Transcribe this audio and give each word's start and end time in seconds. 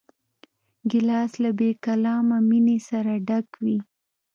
ګیلاس 0.89 1.31
له 1.43 1.49
بېکلامه 1.57 2.37
مینې 2.49 2.77
سره 2.89 3.13
ډک 3.27 3.47
وي. 3.63 3.77